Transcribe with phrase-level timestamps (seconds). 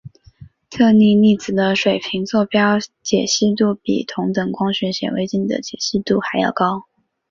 [0.71, 6.85] 特定粒子的水平座标解析度比同等光学显微镜的解析度还要高。